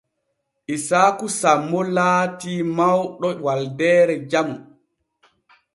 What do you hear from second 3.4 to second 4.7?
waldeere jamu.